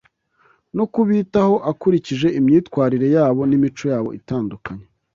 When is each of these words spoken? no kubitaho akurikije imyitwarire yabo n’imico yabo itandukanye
no 0.77 0.85
kubitaho 0.93 1.55
akurikije 1.71 2.27
imyitwarire 2.39 3.07
yabo 3.15 3.41
n’imico 3.49 3.83
yabo 3.91 4.09
itandukanye 4.19 4.85